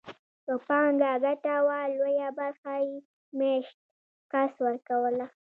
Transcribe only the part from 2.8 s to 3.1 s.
یې